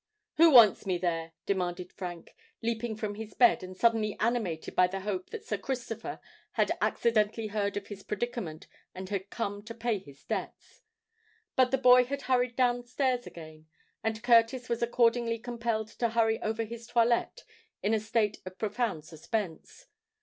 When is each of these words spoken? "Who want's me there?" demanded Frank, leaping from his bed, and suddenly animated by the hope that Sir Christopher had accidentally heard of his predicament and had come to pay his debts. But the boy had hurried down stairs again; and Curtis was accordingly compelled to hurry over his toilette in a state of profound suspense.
"Who 0.37 0.49
want's 0.49 0.87
me 0.87 0.97
there?" 0.97 1.33
demanded 1.45 1.93
Frank, 1.93 2.35
leaping 2.63 2.95
from 2.95 3.13
his 3.13 3.35
bed, 3.35 3.61
and 3.61 3.77
suddenly 3.77 4.17
animated 4.19 4.75
by 4.75 4.87
the 4.87 5.01
hope 5.01 5.29
that 5.29 5.45
Sir 5.45 5.59
Christopher 5.59 6.19
had 6.53 6.71
accidentally 6.81 7.49
heard 7.49 7.77
of 7.77 7.85
his 7.85 8.01
predicament 8.01 8.65
and 8.95 9.09
had 9.09 9.29
come 9.29 9.61
to 9.61 9.75
pay 9.75 9.99
his 9.99 10.23
debts. 10.23 10.81
But 11.55 11.69
the 11.69 11.77
boy 11.77 12.05
had 12.05 12.23
hurried 12.23 12.55
down 12.55 12.81
stairs 12.83 13.27
again; 13.27 13.67
and 14.03 14.23
Curtis 14.23 14.69
was 14.69 14.81
accordingly 14.81 15.37
compelled 15.37 15.89
to 15.99 16.09
hurry 16.09 16.41
over 16.41 16.63
his 16.63 16.87
toilette 16.87 17.43
in 17.83 17.93
a 17.93 17.99
state 17.99 18.41
of 18.43 18.57
profound 18.57 19.05
suspense. 19.05 19.85